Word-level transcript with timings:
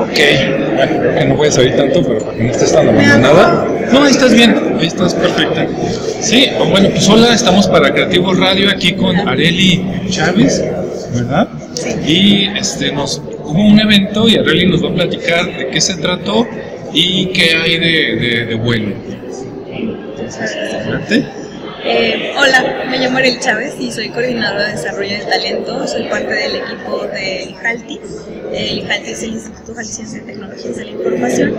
Ok, 0.00 0.18
bueno, 0.76 1.14
que 1.18 1.24
no 1.24 1.36
voy 1.36 1.48
a 1.48 1.52
salir 1.52 1.76
tanto, 1.76 2.02
pero 2.02 2.20
para 2.20 2.36
que 2.36 2.44
no 2.44 2.50
estés 2.50 2.72
tan 2.72 2.88
abandonada. 2.88 3.66
No, 3.92 4.04
ahí 4.04 4.12
estás 4.12 4.32
bien, 4.32 4.54
ahí 4.78 4.86
estás 4.86 5.14
perfecta. 5.14 5.66
Sí, 6.20 6.48
bueno, 6.70 6.88
pues 6.90 7.08
hola, 7.08 7.34
estamos 7.34 7.66
para 7.68 7.92
Creativo 7.92 8.32
Radio 8.34 8.70
aquí 8.70 8.92
con 8.92 9.16
Areli 9.28 9.84
Chávez, 10.08 10.64
¿verdad? 11.14 11.48
Y 12.06 12.46
este, 12.56 12.92
nos 12.92 13.20
hubo 13.44 13.66
un 13.66 13.80
evento 13.80 14.28
y 14.28 14.36
Areli 14.36 14.66
nos 14.66 14.84
va 14.84 14.90
a 14.90 14.94
platicar 14.94 15.46
de 15.46 15.68
qué 15.68 15.80
se 15.80 15.94
trató 15.96 16.46
y 16.92 17.26
qué 17.26 17.54
hay 17.56 17.78
de, 17.78 18.16
de, 18.16 18.46
de 18.46 18.54
bueno. 18.54 18.92
Adelante. 20.80 21.43
Eh, 21.86 22.32
hola, 22.38 22.86
me 22.88 22.96
llamo 22.98 23.18
Ariel 23.18 23.38
Chávez 23.40 23.74
y 23.78 23.92
soy 23.92 24.08
coordinadora 24.08 24.68
de 24.68 24.72
desarrollo 24.72 25.18
de 25.18 25.24
talento. 25.26 25.86
Soy 25.86 26.04
parte 26.04 26.32
del 26.32 26.56
equipo 26.56 27.06
de 27.08 27.42
IJALTI. 27.50 28.00
El 28.54 28.78
IJALTI 28.78 29.10
es 29.10 29.22
el 29.22 29.30
Instituto 29.34 29.74
Jalisciense 29.74 30.20
de 30.20 30.32
Tecnologías 30.32 30.76
de 30.76 30.84
la 30.86 30.90
Información. 30.92 31.54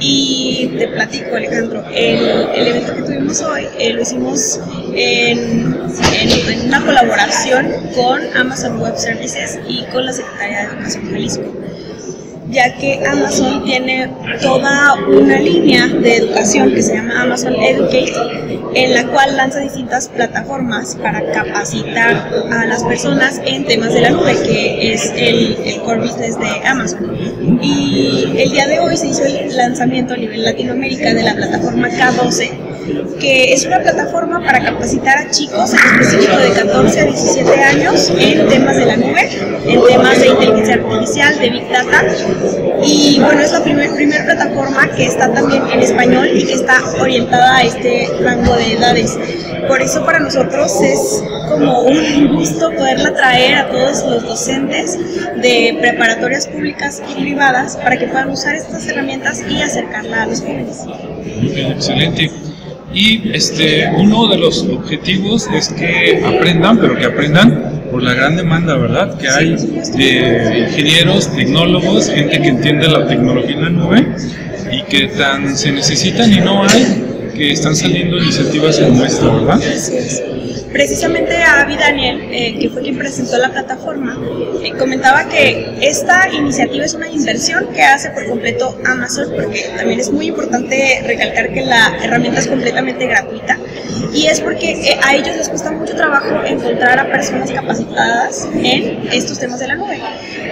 Y 0.00 0.74
te 0.78 0.88
platico, 0.88 1.36
Alejandro, 1.36 1.84
el, 1.92 2.66
evento 2.66 2.94
que 2.94 3.02
tuvimos 3.02 3.42
hoy 3.42 3.66
eh, 3.78 3.92
lo 3.92 4.00
hicimos 4.00 4.58
en 4.94 5.76
una 6.66 6.80
colaboración 6.86 7.70
con 7.94 8.20
Amazon 8.38 8.80
Web 8.80 8.96
Services 8.96 9.60
y 9.68 9.84
con 9.92 10.06
la 10.06 10.14
Secretaría 10.14 10.60
de 10.60 10.64
Educación 10.64 11.10
Jalisco 11.10 11.54
ya 12.50 12.74
que 12.76 13.00
Amazon 13.06 13.64
tiene 13.64 14.10
toda 14.40 14.94
una 15.06 15.38
línea 15.38 15.86
de 15.86 16.16
educación 16.16 16.72
que 16.74 16.82
se 16.82 16.94
llama 16.94 17.22
Amazon 17.22 17.54
Educate, 17.54 18.12
en 18.74 18.94
la 18.94 19.06
cual 19.06 19.36
lanza 19.36 19.60
distintas 19.60 20.08
plataformas 20.08 20.96
para 20.96 21.24
capacitar 21.32 22.30
a 22.50 22.66
las 22.66 22.84
personas 22.84 23.40
en 23.44 23.64
temas 23.66 23.92
de 23.92 24.00
la 24.00 24.10
nube, 24.10 24.34
que 24.44 24.92
es 24.92 25.12
el, 25.16 25.80
core 25.84 26.00
business 26.00 26.38
de 26.38 26.66
Amazon. 26.66 27.16
Y 27.62 28.32
el 28.36 28.50
día 28.50 28.66
de 28.66 28.80
hoy 28.80 28.96
se 28.96 29.08
hizo 29.08 29.24
el 29.24 29.56
lanzamiento 29.56 30.14
a 30.14 30.16
nivel 30.16 30.44
Latinoamérica 30.44 31.12
de 31.14 31.22
la 31.22 31.34
plataforma 31.34 31.88
K12, 31.88 32.68
que 33.20 33.52
es 33.52 33.66
una 33.66 33.80
plataforma 33.80 34.42
para 34.44 34.62
capacitar 34.62 35.18
a 35.18 35.30
chicos, 35.30 35.72
en 35.72 36.00
específico 36.00 36.36
de 36.38 36.50
14 36.52 37.00
a 37.00 37.04
17 37.04 37.62
años, 37.62 38.12
en 38.18 38.48
temas 38.48 38.76
de 38.76 38.86
la 38.86 38.96
nube, 38.96 39.28
en 39.66 39.86
temas 39.86 40.20
de 40.20 40.28
inteligencia 40.28 40.74
artificial, 40.74 41.38
de 41.38 41.50
Big 41.50 41.68
Data. 41.68 42.04
Y 42.84 43.20
bueno, 43.20 43.40
es 43.40 43.52
la 43.52 43.62
primera 43.62 43.94
primer 43.94 44.24
plataforma 44.24 44.88
que 44.94 45.04
está 45.04 45.32
también 45.32 45.62
en 45.72 45.80
español 45.80 46.28
y 46.32 46.44
que 46.44 46.54
está 46.54 46.80
orientada 47.00 47.56
a 47.58 47.62
este 47.62 48.08
rango 48.22 48.54
de 48.56 48.74
edades. 48.74 49.18
Por 49.66 49.82
eso 49.82 50.04
para 50.04 50.20
nosotros 50.20 50.80
es 50.82 51.22
como 51.48 51.82
un 51.82 52.36
gusto 52.36 52.70
poderla 52.72 53.12
traer 53.14 53.54
a 53.56 53.68
todos 53.68 54.04
los 54.04 54.22
docentes 54.22 54.98
de 55.42 55.76
preparatorias 55.80 56.46
públicas 56.46 57.02
y 57.10 57.22
privadas 57.22 57.76
para 57.76 57.98
que 57.98 58.06
puedan 58.06 58.30
usar 58.30 58.54
estas 58.54 58.86
herramientas 58.86 59.42
y 59.48 59.60
acercarla 59.60 60.22
a 60.22 60.26
los 60.26 60.40
jóvenes. 60.40 60.84
Excelente. 61.54 62.30
Y 62.92 63.30
este, 63.34 63.90
uno 63.98 64.28
de 64.28 64.38
los 64.38 64.62
objetivos 64.62 65.46
es 65.52 65.68
que 65.68 66.22
aprendan, 66.24 66.78
pero 66.78 66.96
que 66.96 67.04
aprendan 67.04 67.67
por 67.90 68.02
la 68.02 68.14
gran 68.14 68.36
demanda, 68.36 68.76
¿verdad? 68.76 69.18
Que 69.18 69.28
hay 69.28 69.54
de 69.54 70.66
ingenieros, 70.68 71.34
tecnólogos, 71.34 72.10
gente 72.10 72.40
que 72.40 72.48
entiende 72.48 72.88
la 72.88 73.06
tecnología 73.06 73.56
en 73.56 73.62
la 73.62 73.70
nube 73.70 74.06
y 74.70 74.82
que 74.82 75.08
tan 75.08 75.56
se 75.56 75.72
necesitan 75.72 76.32
y 76.32 76.40
no 76.40 76.64
hay 76.64 77.04
que 77.34 77.52
están 77.52 77.76
saliendo 77.76 78.18
iniciativas 78.18 78.78
como 78.80 79.04
esta, 79.04 79.28
¿verdad? 79.28 79.60
Precisamente 80.72 81.34
Avi 81.42 81.76
Daniel, 81.76 82.28
eh, 82.30 82.58
que 82.60 82.68
fue 82.68 82.82
quien 82.82 82.98
presentó 82.98 83.38
la 83.38 83.48
plataforma, 83.50 84.18
eh, 84.62 84.72
comentaba 84.78 85.26
que 85.28 85.78
esta 85.80 86.28
iniciativa 86.30 86.84
es 86.84 86.94
una 86.94 87.08
inversión 87.08 87.68
que 87.72 87.82
hace 87.82 88.10
por 88.10 88.26
completo 88.26 88.76
Amazon, 88.84 89.32
porque 89.34 89.70
también 89.76 90.00
es 90.00 90.10
muy 90.10 90.26
importante 90.26 91.02
recalcar 91.06 91.52
que 91.54 91.62
la 91.62 91.96
herramienta 92.02 92.40
es 92.40 92.48
completamente 92.48 93.06
gratuita, 93.06 93.58
y 94.12 94.26
es 94.26 94.40
porque 94.40 94.72
eh, 94.72 95.00
a 95.02 95.14
ellos 95.14 95.36
les 95.36 95.48
cuesta 95.48 95.70
mucho 95.70 95.94
trabajo 95.94 96.44
encontrar 96.44 96.98
a 96.98 97.10
personas 97.10 97.50
capacitadas 97.50 98.48
en 98.54 99.08
estos 99.12 99.38
temas 99.38 99.60
de 99.60 99.68
la 99.68 99.76
nube. 99.76 100.00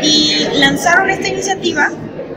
Y 0.02 0.46
lanzaron 0.58 1.10
esta 1.10 1.28
iniciativa 1.28 1.90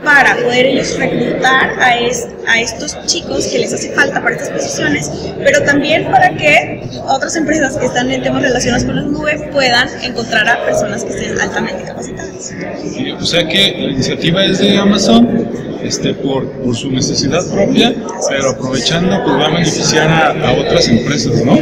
para 0.04 0.36
poder 0.36 0.66
ellos 0.66 0.98
reclutar 0.98 1.78
a, 1.78 1.98
es, 1.98 2.26
a 2.46 2.60
estos 2.60 2.96
chicos 3.06 3.46
que 3.46 3.58
les 3.58 3.72
hace 3.72 3.90
falta 3.92 4.22
para 4.22 4.34
estas 4.34 4.50
posiciones, 4.50 5.10
pero 5.44 5.62
también 5.62 6.04
para 6.10 6.34
que 6.36 6.82
otras 7.08 7.36
empresas 7.36 7.76
que 7.76 7.86
están 7.86 8.10
en 8.10 8.22
temas 8.22 8.42
relacionados 8.42 8.84
con 8.84 8.96
la 8.96 9.02
nube 9.02 9.50
puedan 9.52 9.88
encontrar 10.02 10.48
a 10.48 10.64
personas 10.64 11.04
que 11.04 11.10
estén 11.10 11.40
altamente 11.40 11.84
capacitadas. 11.84 12.52
Sí, 12.82 13.10
o 13.12 13.24
sea 13.24 13.46
que 13.46 13.74
la 13.78 13.90
iniciativa 13.90 14.44
es 14.44 14.58
de 14.58 14.78
Amazon 14.78 15.48
este, 15.82 16.14
por, 16.14 16.46
por 16.62 16.76
su 16.76 16.90
necesidad 16.90 17.44
propia, 17.50 17.94
pero 18.28 18.50
aprovechando 18.50 19.22
pues 19.24 19.36
va 19.36 19.46
a 19.46 19.50
beneficiar 19.50 20.08
a, 20.08 20.48
a 20.48 20.52
otras 20.52 20.88
empresas, 20.88 21.44
¿no? 21.44 21.56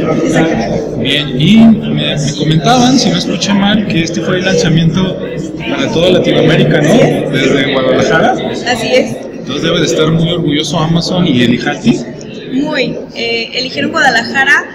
Bien, 0.97 1.29
y 1.39 1.57
me, 1.57 2.15
me 2.15 2.35
comentaban, 2.37 2.99
si 2.99 3.09
no 3.09 3.17
escuché 3.17 3.53
mal, 3.53 3.87
que 3.87 4.03
este 4.03 4.21
fue 4.21 4.37
el 4.37 4.45
lanzamiento 4.45 5.17
para 5.69 5.91
toda 5.91 6.09
Latinoamérica, 6.11 6.81
¿no? 6.81 7.31
Desde 7.31 7.73
Guadalajara. 7.73 8.28
Así 8.67 8.87
es. 8.93 9.15
Entonces 9.33 9.63
debe 9.63 9.79
de 9.79 9.85
estar 9.85 10.11
muy 10.11 10.31
orgulloso 10.31 10.77
Amazon 10.79 11.25
y 11.27 11.41
el 11.43 11.53
IJATI. 11.55 11.99
Muy. 12.53 12.95
Eh, 13.15 13.49
eligieron 13.53 13.91
Guadalajara 13.91 14.65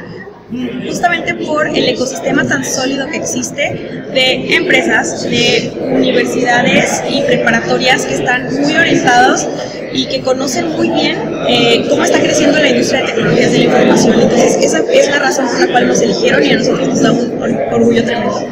mm, 0.50 0.86
justamente 0.88 1.34
por 1.34 1.68
el 1.68 1.88
ecosistema 1.88 2.46
tan 2.46 2.64
sólido 2.64 3.06
que 3.08 3.16
existe 3.18 4.02
de 4.14 4.56
empresas, 4.56 5.22
de 5.28 5.72
universidades 5.92 7.02
y 7.10 7.20
preparatorias 7.22 8.04
que 8.06 8.14
están 8.14 8.48
muy 8.62 8.74
orientados 8.76 9.46
y 9.92 10.06
que 10.06 10.20
conocen 10.20 10.70
muy 10.70 10.90
bien 10.90 11.16
eh, 11.48 11.84
cómo 11.88 12.02
está 12.04 12.18
creciendo 12.20 12.58
la 12.58 12.68
industria 12.68 13.02
de 13.02 13.06
tecnologías 13.12 13.52
de 13.52 13.58
la 13.58 13.64
información. 13.64 14.20
Entonces, 14.20 14.56
esa 14.60 14.78
es 14.92 15.08
la 15.08 15.18
razón 15.20 15.46
por 15.46 15.60
la 15.60 15.66
cual 15.72 15.88
nos 15.88 16.00
eligieron 16.00 16.44
y 16.44 16.50
a 16.50 16.56
nosotros 16.58 16.88
nos 16.88 17.00
da 17.00 17.12
un 17.12 17.42
or- 17.42 17.74
orgullo 17.74 18.04
tremendo. 18.04 18.48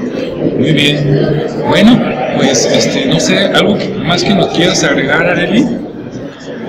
Muy 0.58 0.72
bien. 0.72 1.42
Bueno, 1.69 1.98
pues 2.37 2.66
este, 2.66 3.06
no 3.06 3.20
sé, 3.20 3.38
algo 3.38 3.76
más 4.04 4.22
que 4.22 4.34
nos 4.34 4.48
quieras 4.48 4.82
agregar, 4.84 5.26
Areli. 5.26 5.66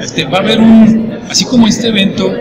Este, 0.02 0.26
va 0.26 0.40
a 0.40 0.42
haber 0.42 0.60
un, 0.60 1.20
así 1.30 1.46
como 1.46 1.68
este 1.68 1.88
evento, 1.88 2.34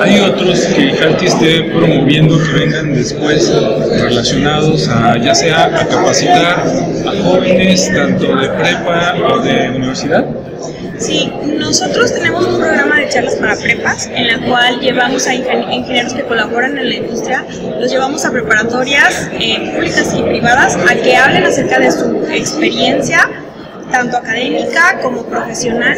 hay 0.00 0.20
otros 0.20 0.60
que 0.66 0.90
Jalti 0.92 1.26
esté 1.26 1.62
promoviendo 1.64 2.38
que 2.38 2.52
vengan 2.52 2.94
después 2.94 3.52
relacionados 4.00 4.88
a 4.88 5.16
ya 5.18 5.34
sea 5.34 5.66
a 5.66 5.86
capacitar 5.86 6.64
a 7.06 7.22
jóvenes 7.22 7.92
tanto 7.92 8.36
de 8.36 8.48
prepa 8.48 9.14
o 9.32 9.40
de 9.40 9.70
universidad. 9.70 10.26
Sí, 10.98 11.30
nosotros 11.68 12.14
tenemos 12.14 12.46
un 12.46 12.56
programa 12.58 12.96
de 12.96 13.08
charlas 13.10 13.34
para 13.36 13.54
prepas 13.54 14.06
en 14.06 14.26
la 14.26 14.38
cual 14.48 14.80
llevamos 14.80 15.26
a 15.26 15.34
ingen- 15.34 15.70
ingenieros 15.70 16.14
que 16.14 16.22
colaboran 16.22 16.78
en 16.78 16.88
la 16.88 16.94
industria, 16.94 17.44
los 17.78 17.90
llevamos 17.90 18.24
a 18.24 18.30
preparatorias 18.30 19.28
eh, 19.38 19.72
públicas 19.74 20.14
y 20.16 20.22
privadas 20.22 20.76
a 20.76 20.94
que 20.94 21.14
hablen 21.14 21.44
acerca 21.44 21.78
de 21.78 21.90
su 21.90 22.24
experiencia, 22.32 23.28
tanto 23.90 24.16
académica 24.16 24.98
como 25.02 25.24
profesional, 25.24 25.94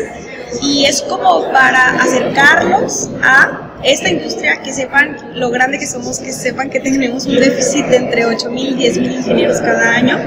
y 0.60 0.86
es 0.86 1.02
como 1.02 1.44
para 1.52 1.90
acercarlos 2.02 3.08
a 3.22 3.70
esta 3.84 4.10
industria, 4.10 4.60
que 4.62 4.72
sepan 4.72 5.16
lo 5.36 5.50
grande 5.50 5.78
que 5.78 5.86
somos, 5.86 6.18
que 6.18 6.32
sepan 6.32 6.68
que 6.68 6.80
tenemos 6.80 7.26
un 7.26 7.36
déficit 7.36 7.86
de 7.86 7.96
entre 7.96 8.26
8.000 8.26 8.58
y 8.58 8.74
10.000 8.74 9.12
ingenieros 9.18 9.60
cada 9.60 9.92
año, 9.92 10.18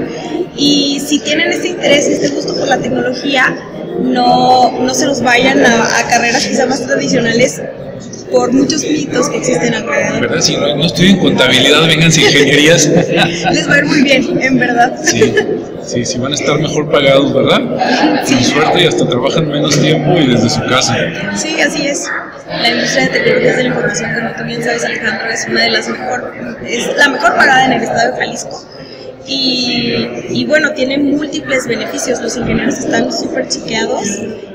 y 0.56 1.00
si 1.06 1.18
tienen 1.20 1.52
este 1.52 1.68
interés, 1.68 2.06
este 2.08 2.28
gusto 2.28 2.56
por 2.56 2.66
la 2.66 2.78
tecnología, 2.78 3.54
no, 4.00 4.72
no 4.80 4.94
se 4.94 5.06
los 5.06 5.22
vayan 5.22 5.64
a, 5.64 5.98
a 5.98 6.08
carreras 6.08 6.46
quizá 6.46 6.66
más 6.66 6.80
tradicionales 6.86 7.60
por 8.30 8.52
muchos 8.52 8.82
mitos 8.82 9.28
que 9.28 9.36
existen 9.38 9.74
alrededor. 9.74 10.20
¿Verdad? 10.20 10.40
Si 10.40 10.56
no, 10.56 10.74
no 10.74 10.84
estoy 10.86 11.10
en 11.10 11.20
contabilidad, 11.20 11.86
vengan 11.86 12.06
ingenierías. 12.06 12.86
Les 12.86 13.68
va 13.68 13.74
a 13.74 13.78
ir 13.78 13.84
muy 13.84 14.02
bien, 14.02 14.42
en 14.42 14.58
verdad. 14.58 14.98
Sí, 15.04 15.34
sí, 15.86 16.04
sí, 16.04 16.18
van 16.18 16.32
a 16.32 16.34
estar 16.34 16.58
mejor 16.58 16.90
pagados, 16.90 17.32
¿verdad? 17.32 17.60
Suerte 18.26 18.82
y 18.82 18.86
hasta 18.86 19.08
trabajan 19.08 19.48
menos 19.48 19.80
tiempo 19.80 20.18
y 20.18 20.26
desde 20.26 20.50
su 20.50 20.60
casa. 20.66 20.96
Sí, 21.36 21.60
así 21.60 21.86
es. 21.86 22.10
La 22.48 22.70
industria 22.70 23.04
de 23.04 23.10
tecnologías 23.10 23.56
de 23.56 23.62
la 23.62 23.68
información, 23.68 24.10
como 24.14 24.30
tú 24.36 24.44
bien 24.44 24.62
sabes, 24.62 24.84
Alejandro, 24.84 25.30
es 25.30 25.46
una 25.48 25.62
de 25.62 25.70
las 25.70 25.88
mejor, 25.88 26.34
es 26.66 26.96
la 26.96 27.08
mejor 27.08 27.34
pagada 27.36 27.64
en 27.66 27.72
el 27.72 27.82
estado 27.82 28.12
de 28.12 28.18
Jalisco. 28.18 28.64
Y, 29.26 29.94
y 30.30 30.44
bueno, 30.44 30.72
tiene 30.72 30.98
múltiples 30.98 31.66
beneficios. 31.66 32.20
Los 32.20 32.36
ingenieros 32.36 32.78
están 32.78 33.12
súper 33.12 33.48
chiqueados 33.48 34.06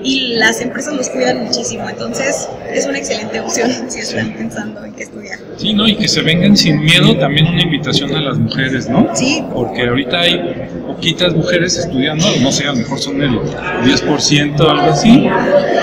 y 0.03 0.35
las 0.35 0.61
empresas 0.61 0.93
los 0.93 1.09
cuidan 1.09 1.43
muchísimo. 1.45 1.89
Entonces, 1.89 2.47
es 2.71 2.85
una 2.85 2.97
excelente 2.97 3.39
opción 3.39 3.71
si 3.87 3.99
están 3.99 4.33
pensando 4.33 4.83
en 4.85 4.93
qué 4.93 5.03
estudiar. 5.03 5.39
Sí, 5.57 5.73
¿no? 5.73 5.87
Y 5.87 5.95
que 5.95 6.07
se 6.07 6.21
vengan 6.21 6.55
sin 6.55 6.81
miedo, 6.81 7.17
también 7.17 7.47
una 7.47 7.61
invitación 7.61 8.15
a 8.15 8.21
las 8.21 8.37
mujeres, 8.37 8.89
¿no? 8.89 9.09
Sí. 9.13 9.43
Porque 9.53 9.87
ahorita 9.87 10.21
hay 10.21 10.69
poquitas 10.87 11.33
mujeres 11.33 11.77
estudiando, 11.77 12.25
no 12.41 12.51
sé, 12.51 12.65
a 12.65 12.73
lo 12.73 12.77
mejor 12.77 12.99
son 12.99 13.21
el 13.21 13.39
10%, 13.39 14.59
algo 14.59 14.91
así, 14.91 15.27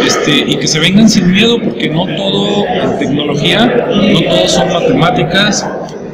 este, 0.05 0.38
y 0.47 0.56
que 0.56 0.67
se 0.67 0.79
vengan 0.79 1.09
sin 1.09 1.31
miedo 1.31 1.61
porque 1.62 1.88
no 1.88 2.06
todo 2.17 2.67
en 2.67 2.99
tecnología, 2.99 3.67
no 3.67 4.21
todo 4.21 4.49
son 4.49 4.73
matemáticas, 4.73 5.69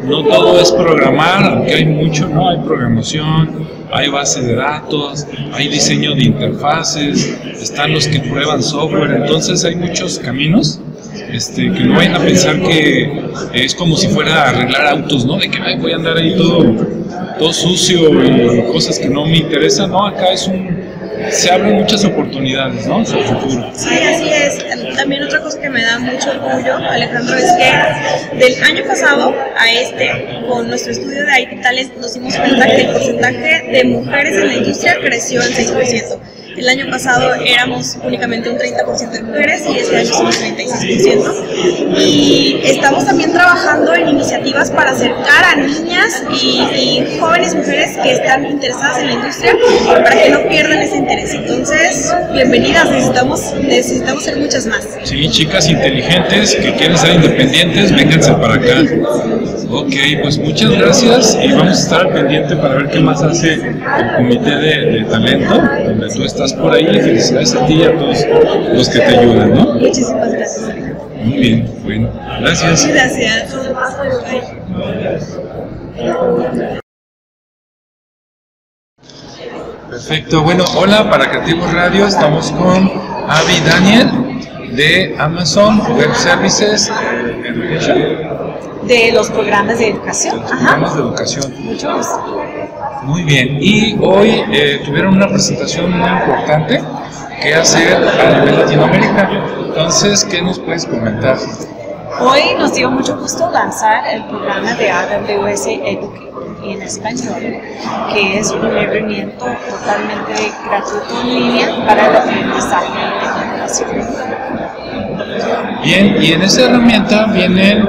no 0.04 0.24
todo 0.24 0.60
es 0.60 0.72
programar, 0.72 1.44
aunque 1.44 1.74
hay 1.74 1.84
mucho, 1.84 2.28
¿no? 2.28 2.48
Hay 2.48 2.58
programación, 2.58 3.66
hay 3.92 4.08
base 4.08 4.42
de 4.42 4.54
datos, 4.54 5.26
hay 5.52 5.68
diseño 5.68 6.14
de 6.14 6.24
interfaces, 6.24 7.38
están 7.60 7.92
los 7.92 8.06
que 8.08 8.20
prueban 8.20 8.62
software, 8.62 9.12
entonces 9.12 9.64
hay 9.64 9.76
muchos 9.76 10.18
caminos. 10.18 10.80
Este, 11.30 11.72
que 11.72 11.80
no 11.80 11.94
vayan 11.94 12.14
a 12.16 12.20
pensar 12.20 12.60
que 12.60 13.10
es 13.54 13.74
como 13.74 13.96
si 13.96 14.08
fuera 14.08 14.44
a 14.44 14.48
arreglar 14.50 14.86
autos, 14.86 15.24
¿no? 15.24 15.38
De 15.38 15.50
que 15.50 15.58
ay, 15.58 15.78
voy 15.78 15.92
a 15.92 15.96
andar 15.96 16.16
ahí 16.16 16.36
todo, 16.36 16.74
todo 17.38 17.52
sucio 17.52 18.10
y 18.24 18.62
cosas 18.70 18.98
que 18.98 19.08
no 19.08 19.24
me 19.24 19.38
interesan, 19.38 19.90
no, 19.90 20.06
acá 20.06 20.32
es 20.32 20.46
un, 20.46 20.76
se 21.30 21.50
abren 21.50 21.80
muchas 21.80 22.04
oportunidades, 22.04 22.86
¿no? 22.86 23.04
Sí, 23.04 23.14
así 23.14 24.28
es. 24.28 24.71
También 25.02 25.24
otra 25.24 25.40
cosa 25.40 25.60
que 25.60 25.68
me 25.68 25.82
da 25.82 25.98
mucho 25.98 26.30
orgullo, 26.30 26.76
Alejandro, 26.76 27.34
es 27.34 27.50
que 27.58 28.36
del 28.38 28.62
año 28.62 28.84
pasado 28.86 29.34
a 29.58 29.72
este, 29.72 30.44
con 30.48 30.68
nuestro 30.68 30.92
estudio 30.92 31.26
de 31.26 31.40
IT 31.40 31.60
Talent, 31.60 31.96
nos 31.96 32.14
dimos 32.14 32.36
cuenta 32.36 32.66
que 32.68 32.82
el 32.82 32.92
porcentaje 32.92 33.68
de 33.72 33.82
mujeres 33.82 34.36
en 34.36 34.46
la 34.46 34.54
industria 34.54 34.94
creció 35.00 35.42
en 35.42 35.48
6%. 35.54 36.18
El 36.62 36.68
año 36.68 36.88
pasado 36.88 37.34
éramos 37.44 37.98
únicamente 38.04 38.48
un 38.48 38.56
30% 38.56 39.10
de 39.10 39.22
mujeres 39.24 39.64
y 39.68 39.78
este 39.78 39.96
año 39.96 40.14
somos 40.14 40.40
36%. 40.40 41.98
Y 41.98 42.60
estamos 42.62 43.04
también 43.04 43.32
trabajando 43.32 43.92
en 43.92 44.10
iniciativas 44.10 44.70
para 44.70 44.92
acercar 44.92 45.44
a 45.44 45.56
niñas 45.56 46.22
y, 46.40 47.18
jóvenes 47.18 47.56
mujeres 47.56 47.98
que 48.00 48.12
están 48.12 48.46
interesadas 48.46 48.98
en 48.98 49.06
la 49.08 49.12
industria 49.14 49.56
para 49.88 50.22
que 50.22 50.30
no 50.30 50.48
pierdan 50.48 50.78
ese 50.78 50.98
interés. 50.98 51.34
Entonces, 51.34 52.14
bienvenidas, 52.32 52.88
necesitamos, 52.92 53.54
necesitamos 53.60 54.22
ser 54.22 54.36
muchas 54.36 54.66
más. 54.66 54.86
Sí, 55.02 55.28
chicas 55.30 55.68
inteligentes 55.68 56.54
que 56.54 56.74
quieren 56.74 56.96
ser 56.96 57.16
independientes, 57.16 57.92
vénganse 57.92 58.34
para 58.34 58.54
acá. 58.54 58.84
Ok, 59.68 59.94
pues 60.22 60.38
muchas 60.38 60.70
gracias 60.70 61.38
y 61.42 61.50
vamos 61.50 61.78
a 61.78 61.82
estar 61.82 62.00
al 62.02 62.12
pendiente 62.12 62.54
para 62.56 62.74
ver 62.74 62.88
qué 62.88 63.00
más 63.00 63.20
hace 63.22 63.54
el 63.54 63.82
comité 64.16 64.50
de, 64.50 64.90
de 64.90 65.04
talento, 65.06 65.60
donde 65.86 66.08
tú 66.14 66.24
estás 66.24 66.51
estás 66.52 66.62
por 66.62 66.72
ahí. 66.72 66.86
Felicidades 66.86 67.54
a 67.54 67.66
ti 67.66 67.74
y 67.74 67.84
a 67.84 67.96
todos 67.96 68.18
los 68.72 68.88
que 68.88 68.98
te 68.98 69.18
ayudan, 69.18 69.54
¿no? 69.54 69.74
Muchísimas 69.74 70.32
gracias. 70.32 70.74
Muy 71.24 71.38
bien, 71.38 71.80
bueno, 71.84 72.10
gracias. 72.40 72.86
Gracias. 72.86 73.56
Perfecto, 79.88 80.42
bueno, 80.42 80.64
hola 80.74 81.10
para 81.10 81.30
Creativos 81.30 81.70
Radio, 81.72 82.06
estamos 82.06 82.50
con 82.52 82.90
Avi 83.28 83.60
Daniel 83.66 84.10
de 84.74 85.14
Amazon 85.18 85.80
Web 85.96 86.14
Services 86.14 86.90
De 88.86 89.12
los 89.12 89.28
programas 89.30 89.78
de 89.78 89.90
educación. 89.90 90.36
De 90.36 90.42
los 90.42 90.50
programas 90.50 90.94
de 90.94 91.00
educación. 91.02 91.54
Mucho 91.62 91.94
gusto. 91.94 92.42
Muy 93.04 93.24
bien, 93.24 93.58
y 93.60 93.96
hoy 94.00 94.44
eh, 94.52 94.80
tuvieron 94.84 95.14
una 95.16 95.26
presentación 95.26 95.90
muy 95.98 96.08
importante 96.08 96.80
que 97.42 97.54
hacer 97.54 97.96
a 97.96 98.38
nivel 98.38 98.60
Latinoamérica. 98.60 99.28
Entonces, 99.66 100.24
¿qué 100.24 100.40
nos 100.40 100.60
puedes 100.60 100.86
comentar? 100.86 101.36
Hoy 102.20 102.40
nos 102.58 102.74
dio 102.74 102.90
mucho 102.90 103.18
gusto 103.18 103.50
lanzar 103.50 104.06
el 104.06 104.24
programa 104.26 104.74
de 104.74 104.90
AWS 104.90 105.66
Educate 105.66 106.30
en 106.64 106.82
español, 106.82 107.60
que 108.12 108.38
es 108.38 108.50
un 108.52 108.64
herramienta 108.66 109.58
totalmente 109.68 110.52
gratuito 110.64 111.20
en 111.22 111.34
línea 111.34 111.86
para 111.86 112.08
el 112.08 112.16
aprendizaje 112.16 112.92
de 112.98 113.56
educación. 113.56 113.90
Bien, 115.82 116.22
y 116.22 116.32
en 116.34 116.42
esa 116.42 116.66
herramienta 116.66 117.26
vienen 117.26 117.88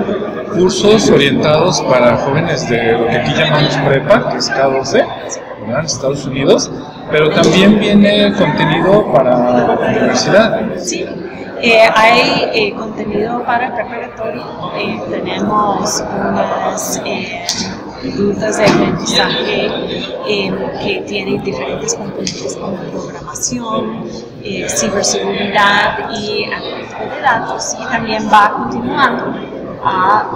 cursos 0.53 1.09
orientados 1.09 1.81
para 1.81 2.17
jóvenes 2.17 2.67
de 2.69 2.93
lo 2.93 3.07
que 3.07 3.17
aquí 3.17 3.33
llamamos 3.33 3.75
prepa, 3.77 4.29
que 4.31 4.37
es 4.37 4.51
K12, 4.51 5.05
en 5.67 5.85
Estados 5.85 6.25
Unidos, 6.25 6.71
pero 7.11 7.29
también 7.29 7.79
viene 7.79 8.33
contenido 8.33 9.11
para 9.11 9.37
la 9.37 9.77
universidad. 9.89 10.61
Sí. 10.77 11.05
Eh, 11.61 11.79
hay 11.95 12.49
eh, 12.53 12.73
contenido 12.75 13.41
para 13.45 13.73
preparatorio, 13.73 14.43
eh, 14.77 15.01
tenemos 15.09 16.03
unas 16.13 17.01
rutas 18.17 18.57
de 18.57 18.65
aprendizaje 18.65 19.71
que 20.25 21.03
tienen 21.07 21.41
diferentes 21.41 21.93
componentes 21.93 22.57
como 22.57 22.75
programación, 22.75 24.09
ciberseguridad 24.67 26.09
y 26.11 26.43
analítica 26.43 27.05
de 27.15 27.21
datos 27.21 27.77
y 27.79 27.85
también 27.85 28.27
va 28.29 28.51
continuando 28.51 29.52
a. 29.83 30.31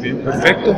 Bien, 0.00 0.18
perfecto. 0.18 0.74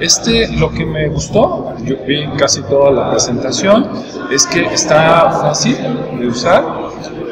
Este, 0.00 0.48
lo 0.56 0.70
que 0.70 0.84
me 0.84 1.08
gustó, 1.08 1.74
yo 1.82 1.96
vi 2.06 2.26
casi 2.36 2.62
toda 2.62 2.90
la 2.90 3.10
presentación, 3.10 3.88
es 4.30 4.46
que 4.46 4.66
está 4.66 5.30
fácil 5.40 5.76
de 6.18 6.26
usar, 6.26 6.64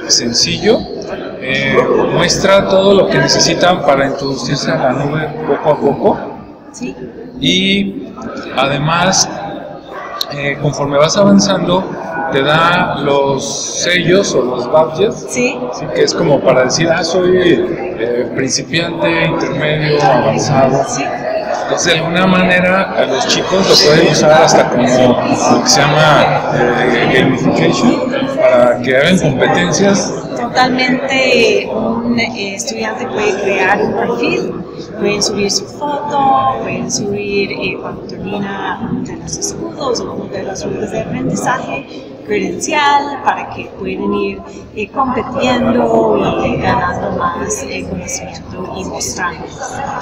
sencillo, 0.08 0.78
eh, 1.40 1.76
muestra 2.14 2.68
todo 2.68 2.94
lo 2.94 3.06
que 3.08 3.18
necesitan 3.18 3.82
para 3.82 4.06
introducirse 4.06 4.70
a 4.70 4.76
la 4.76 4.92
nube 4.92 5.28
poco 5.46 5.70
a 5.70 5.76
poco. 5.78 6.18
Sí. 6.72 6.96
Y 7.38 8.08
además, 8.56 9.28
eh, 10.32 10.56
conforme 10.62 10.96
vas 10.96 11.18
avanzando, 11.18 11.84
te 12.32 12.42
da 12.42 12.96
los 13.00 13.44
sellos 13.44 14.34
o 14.34 14.42
los 14.42 14.72
badges, 14.72 15.26
sí. 15.28 15.58
¿sí? 15.72 15.86
que 15.94 16.02
es 16.02 16.14
como 16.14 16.40
para 16.40 16.64
decir, 16.64 16.88
ah, 16.90 17.04
soy 17.04 17.83
eh, 17.98 18.30
principiante, 18.34 19.24
intermedio, 19.24 20.02
avanzado. 20.02 20.84
Entonces, 21.62 21.94
de 21.94 21.98
alguna 21.98 22.26
manera, 22.26 23.06
los 23.06 23.26
chicos 23.26 23.68
lo 23.68 23.90
pueden 23.90 24.12
usar 24.12 24.42
hasta 24.42 24.68
como 24.68 24.82
lo 24.82 25.62
que 25.62 25.68
se 25.68 25.80
llama 25.80 26.52
eh, 26.54 27.10
gamification, 27.14 28.12
para 28.36 28.80
que 28.82 28.96
hagan 28.96 29.18
competencias. 29.18 30.12
Totalmente, 30.36 31.68
un 31.72 32.18
eh, 32.18 32.54
estudiante 32.54 33.06
puede 33.06 33.40
crear 33.40 33.80
un 33.80 33.94
perfil 33.94 34.64
pueden 34.98 35.22
subir 35.22 35.50
su 35.50 35.64
foto, 35.64 36.58
pueden 36.62 36.90
subir 36.90 37.52
eh, 37.52 37.76
cuando 37.80 38.02
termina 38.02 38.90
de 39.04 39.16
los 39.16 39.36
escudos 39.36 40.00
o 40.00 40.28
de 40.30 40.42
las 40.42 40.64
rutas 40.64 40.92
de 40.92 41.00
aprendizaje, 41.00 42.13
credencial 42.24 43.22
para 43.24 43.50
que 43.50 43.70
puedan 43.78 44.14
ir 44.14 44.40
eh, 44.74 44.88
compitiendo 44.90 46.44
y 46.44 46.56
ganando 46.56 47.18
más 47.18 47.62
eh, 47.64 47.86
conocimiento 47.88 48.74
y 48.76 48.84
mostrando. 48.84 49.46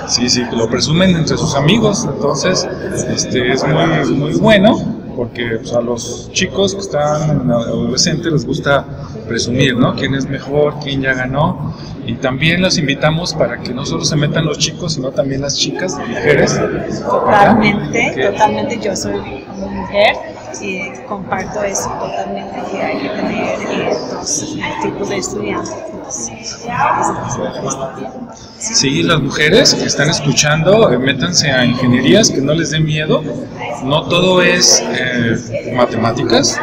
Sí, 0.08 0.28
sí, 0.28 0.44
lo 0.52 0.69
presumen 0.69 1.16
entre 1.16 1.36
sus 1.36 1.54
amigos, 1.54 2.08
entonces 2.10 2.67
este, 3.08 3.52
es 3.52 3.64
muy, 3.64 4.14
muy 4.14 4.34
bueno 4.34 5.02
porque 5.17 5.58
pues, 5.58 5.72
a 5.72 5.81
los 5.81 6.31
chicos 6.32 6.74
que 6.74 6.81
están 6.81 7.50
adolescentes 7.50 8.32
les 8.32 8.46
gusta 8.46 8.84
presumir, 9.29 9.76
¿no? 9.76 9.94
Quién 9.94 10.14
es 10.14 10.29
mejor, 10.29 10.74
quién 10.82 11.02
ya 11.02 11.14
ganó. 11.14 11.74
Y 12.05 12.14
también 12.14 12.60
los 12.60 12.79
invitamos 12.79 13.32
para 13.32 13.60
que 13.60 13.72
no 13.72 13.86
solo 13.86 14.05
se 14.05 14.17
metan 14.17 14.44
los 14.44 14.58
chicos, 14.58 14.94
sino 14.94 15.10
también 15.10 15.43
las 15.43 15.56
chicas, 15.56 15.96
mujeres. 15.96 16.60
Totalmente, 17.05 18.31
totalmente. 18.32 18.81
Yo 18.81 18.96
soy 18.96 19.44
mujer 19.56 20.31
y 20.61 20.91
comparto 21.09 21.63
eso 21.63 21.89
totalmente, 22.01 22.63
que 22.71 22.82
hay 22.82 22.99
que 22.99 23.09
tener 23.09 23.59
eh, 23.71 23.97
dos 24.13 24.56
tipos 24.82 25.09
de 25.09 25.17
estudiantes. 25.17 25.75
Sí, 28.59 29.03
las 29.03 29.21
mujeres 29.21 29.75
que 29.75 29.85
están 29.85 30.11
escuchando, 30.11 30.93
eh, 30.93 30.99
métanse 30.99 31.51
a 31.51 31.65
ingenierías, 31.65 32.31
que 32.31 32.41
no 32.41 32.53
les 32.53 32.71
dé 32.71 32.81
miedo. 32.81 33.23
No 33.85 34.05
todo 34.05 34.43
es 34.43 34.82
eh, 34.87 35.73
matemáticas, 35.75 36.59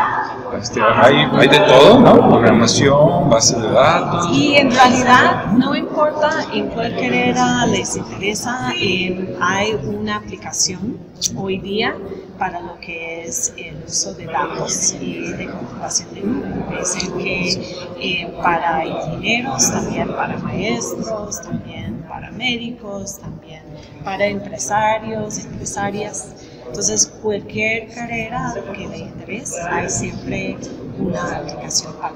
este, 0.58 0.82
hay, 0.82 1.28
hay, 1.34 1.48
de 1.48 1.60
todo, 1.60 2.00
¿no? 2.00 2.30
Programación, 2.30 3.30
base 3.30 3.60
de 3.60 3.70
datos. 3.72 4.30
Y 4.32 4.56
en 4.56 4.72
realidad 4.72 5.46
no 5.54 5.76
importa 6.20 6.54
en 6.54 6.68
cuál 6.70 6.96
carrera 6.96 7.66
les 7.68 7.96
interesa, 7.96 8.70
hay 8.70 9.74
una 9.86 10.18
aplicación 10.18 10.98
hoy 11.36 11.60
día 11.60 11.96
para 12.38 12.60
lo 12.62 12.80
que 12.80 13.24
es 13.24 13.54
el 13.58 13.84
uso 13.86 14.14
de 14.14 14.26
datos 14.26 14.96
y 15.00 15.32
de 15.32 15.46
computación 15.48 16.14
de 16.14 16.22
nubes, 16.22 16.98
que 17.18 17.84
eh, 18.02 18.34
para 18.42 18.86
ingenieros, 18.86 19.72
también 19.72 20.14
para 20.14 20.38
maestros, 20.38 21.42
también 21.42 22.04
para 22.08 22.32
médicos, 22.32 23.20
también 23.20 23.62
para 24.04 24.26
empresarios, 24.28 25.38
empresarias. 25.40 26.36
Entonces, 26.68 27.08
cualquier 27.22 27.94
carrera 27.94 28.56
que 28.74 28.88
le 28.88 28.98
interese, 29.00 29.62
hay 29.62 29.90
siempre 29.90 30.58
una 30.98 31.38
aplicación 31.38 31.94
para 31.94 32.14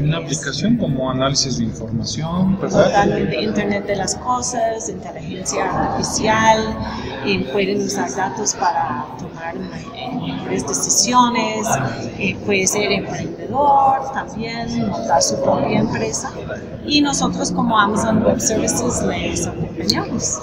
una 0.00 0.18
aplicación 0.18 0.76
como 0.76 1.10
análisis 1.10 1.58
de 1.58 1.64
información, 1.64 2.58
¿verdad? 2.60 2.84
Totalmente, 2.84 3.42
Internet 3.42 3.86
de 3.86 3.96
las 3.96 4.14
Cosas, 4.16 4.88
inteligencia 4.88 5.64
artificial, 5.64 6.76
y 7.24 7.38
pueden 7.44 7.82
usar 7.82 8.14
datos 8.14 8.54
para 8.54 9.06
tomar 9.18 9.54
mejores 9.56 10.66
decisiones, 10.66 11.66
eh, 12.18 12.36
puede 12.44 12.66
ser 12.66 12.90
emprendedor 12.92 14.12
también, 14.12 14.88
montar 14.88 15.22
su 15.22 15.40
propia 15.42 15.80
empresa 15.80 16.32
y 16.86 17.00
nosotros 17.02 17.52
como 17.52 17.78
Amazon 17.78 18.22
Web 18.24 18.40
Services 18.40 19.02
les 19.02 19.46
acompañamos. 19.46 20.38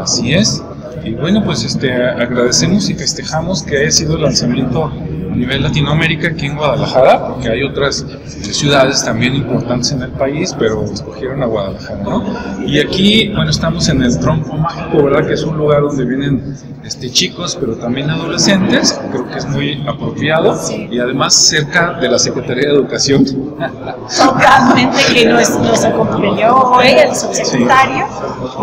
Así 0.00 0.34
es. 0.34 0.62
Y 1.04 1.14
bueno, 1.14 1.42
pues 1.44 1.64
este, 1.64 1.92
agradecemos 1.94 2.90
y 2.90 2.94
festejamos 2.94 3.62
que 3.62 3.78
haya 3.78 3.90
sido 3.90 4.16
el 4.16 4.22
lanzamiento 4.22 4.92
a 5.30 5.36
nivel 5.36 5.62
Latinoamérica 5.62 6.28
aquí 6.28 6.46
en 6.46 6.56
Guadalajara, 6.56 7.28
porque 7.28 7.48
hay 7.48 7.62
otras 7.62 8.04
ciudades 8.26 9.04
también 9.04 9.34
importantes 9.34 9.92
en 9.92 10.02
el 10.02 10.10
país, 10.10 10.54
pero 10.58 10.84
escogieron 10.84 11.42
a 11.42 11.46
Guadalajara, 11.46 12.02
¿no? 12.02 12.24
Y 12.66 12.78
aquí, 12.80 13.28
bueno, 13.28 13.50
estamos 13.50 13.88
en 13.88 14.02
el 14.02 14.18
Tronco 14.18 14.56
Mágico, 14.56 15.04
¿verdad? 15.04 15.26
Que 15.26 15.34
es 15.34 15.42
un 15.44 15.56
lugar 15.56 15.82
donde 15.82 16.04
vienen 16.04 16.56
este, 16.84 17.10
chicos, 17.10 17.56
pero 17.60 17.76
también 17.76 18.10
adolescentes, 18.10 18.98
creo 19.10 19.28
que 19.28 19.38
es 19.38 19.46
muy 19.46 19.84
apropiado, 19.86 20.58
y 20.90 20.98
además 20.98 21.34
cerca 21.34 21.94
de 22.00 22.08
la 22.08 22.18
Secretaría 22.18 22.68
de 22.68 22.74
Educación. 22.74 23.24
Totalmente, 23.24 24.98
que 25.12 25.26
nos, 25.26 25.50
nos 25.60 25.84
acompañó 25.84 26.54
hoy 26.56 26.88
el 26.88 27.14
subsecretario 27.14 28.06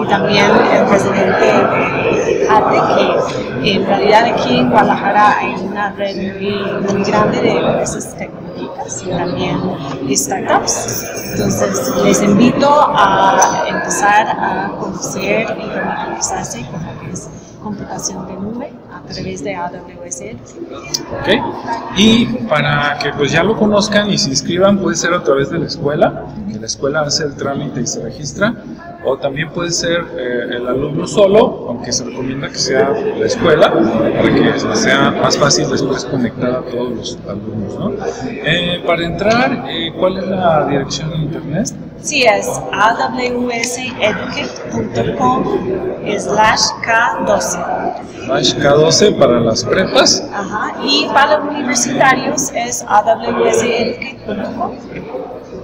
y 0.03 0.07
también 0.07 0.45
el 0.45 0.85
presidente 0.85 1.45
que 2.49 3.46
en 3.63 3.85
realidad 3.85 4.25
aquí 4.25 4.57
en 4.57 4.69
Guadalajara 4.69 5.37
hay 5.39 5.53
una 5.55 5.91
red 5.91 6.15
muy, 6.15 6.93
muy 6.93 7.03
grande 7.03 7.41
de 7.41 7.57
empresas 7.57 8.15
tecnológicas 8.15 9.03
y 9.03 9.09
también 9.09 9.59
startups. 10.15 11.05
Entonces, 11.31 11.93
les 12.03 12.21
invito 12.23 12.69
a 12.69 13.65
empezar 13.67 14.27
a 14.27 14.71
conocer 14.79 15.41
y 15.41 15.61
familiarizarse 15.61 16.65
con 16.71 16.85
lo 16.85 17.01
que 17.01 17.11
es 17.11 17.29
computación 17.61 18.27
de 18.27 18.33
nube 18.33 18.73
a 19.09 19.13
través 19.13 19.43
de 19.43 19.55
AWS. 19.55 20.21
¿Ok? 21.11 21.29
Y 21.97 22.25
para 22.47 22.97
que 23.01 23.11
pues 23.13 23.31
ya 23.31 23.43
lo 23.43 23.55
conozcan 23.55 24.09
y 24.09 24.17
se 24.17 24.29
inscriban, 24.29 24.79
puede 24.79 24.95
ser 24.95 25.13
a 25.13 25.23
través 25.23 25.49
de 25.49 25.59
la 25.59 25.65
escuela, 25.65 26.25
que 26.51 26.59
la 26.59 26.65
escuela 26.65 27.01
hace 27.01 27.23
el 27.23 27.35
trámite 27.35 27.81
y 27.81 27.87
se 27.87 28.01
registra, 28.03 28.53
o 29.05 29.17
también 29.17 29.49
puede 29.49 29.71
ser 29.71 30.03
eh, 30.17 30.57
el 30.57 30.67
alumno 30.67 31.07
solo, 31.07 31.67
aunque 31.69 31.91
se 31.91 32.03
recomienda 32.03 32.49
que 32.49 32.57
sea 32.57 32.89
la 32.89 33.25
escuela, 33.25 33.71
para 33.71 34.33
que 34.33 34.75
sea 34.75 35.11
más 35.11 35.37
fácil 35.37 35.69
después 35.69 36.03
conectar 36.05 36.51
a 36.51 36.61
todos 36.61 36.95
los 36.95 37.19
alumnos. 37.27 37.79
¿no? 37.79 37.93
Eh, 38.25 38.83
para 38.85 39.05
entrar, 39.05 39.65
eh, 39.69 39.93
¿cuál 39.97 40.17
es 40.17 40.27
la 40.27 40.67
dirección 40.67 41.09
de 41.11 41.17
internet? 41.17 41.73
Sí, 42.01 42.23
es 42.23 42.47
awseducate.com 42.71 45.43
slash 46.17 46.61
K12. 46.85 47.41
Slash 48.25 48.55
K12 48.55 49.17
para 49.17 49.39
las 49.39 49.63
prepas. 49.63 50.23
Ajá, 50.33 50.75
y 50.83 51.07
para 51.13 51.37
los 51.39 51.49
universitarios 51.49 52.51
es 52.55 52.83
awseducate.com. 52.87 54.71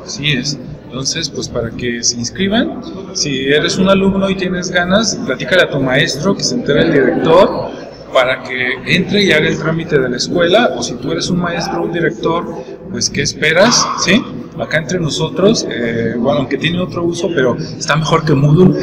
Así 0.05 0.33
es. 0.33 0.57
Entonces, 0.85 1.29
pues 1.29 1.49
para 1.49 1.71
que 1.71 2.03
se 2.03 2.17
inscriban, 2.17 2.81
si 3.13 3.47
eres 3.47 3.77
un 3.77 3.89
alumno 3.89 4.29
y 4.29 4.35
tienes 4.35 4.69
ganas, 4.69 5.17
platícale 5.25 5.63
a 5.63 5.69
tu 5.69 5.79
maestro, 5.79 6.35
que 6.35 6.43
se 6.43 6.53
entere 6.55 6.81
el 6.83 6.91
director, 6.93 7.71
para 8.13 8.43
que 8.43 8.73
entre 8.85 9.23
y 9.23 9.31
haga 9.31 9.47
el 9.47 9.57
trámite 9.57 9.97
de 9.97 10.09
la 10.09 10.17
escuela, 10.17 10.69
o 10.77 10.83
si 10.83 10.93
tú 10.95 11.11
eres 11.11 11.31
un 11.31 11.39
maestro 11.39 11.81
o 11.81 11.85
un 11.85 11.91
director, 11.91 12.45
pues 12.91 13.09
¿qué 13.09 13.23
esperas? 13.23 13.83
¿Sí? 14.05 14.23
Acá 14.60 14.77
entre 14.77 15.00
nosotros, 15.00 15.65
eh, 15.69 16.15
bueno, 16.17 16.39
aunque 16.39 16.57
tiene 16.57 16.79
otro 16.79 17.03
uso, 17.03 17.29
pero 17.33 17.55
está 17.55 17.95
mejor 17.95 18.24
que 18.24 18.33
Moodle. 18.33 18.79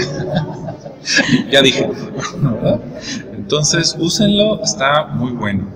ya 1.50 1.62
dije, 1.62 1.90
¿verdad? 2.36 2.80
Entonces, 3.34 3.96
úsenlo, 3.98 4.62
está 4.62 5.06
muy 5.06 5.32
bueno. 5.32 5.66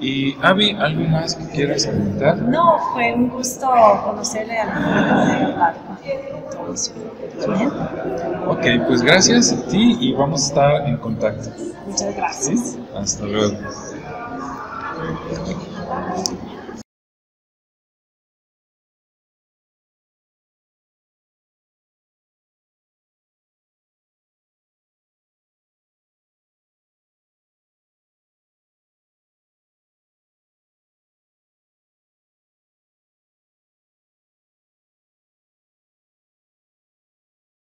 Y 0.00 0.34
Avi, 0.40 0.70
¿algo 0.70 1.04
más 1.08 1.34
que 1.34 1.46
quieras 1.48 1.86
comentar? 1.86 2.38
No, 2.38 2.78
fue 2.94 3.12
un 3.12 3.28
gusto 3.28 3.68
conocerle 4.04 4.58
a 4.58 4.64
la. 4.64 5.74
Ok, 8.46 8.66
pues 8.86 9.02
gracias 9.02 9.52
a 9.52 9.66
ti 9.66 9.98
y 10.00 10.14
vamos 10.14 10.44
a 10.44 10.46
estar 10.46 10.88
en 10.88 10.96
contacto. 10.96 11.50
Muchas 11.86 12.16
gracias. 12.16 12.60
¿Sí? 12.60 12.78
Hasta 12.96 13.26
luego. 13.26 13.56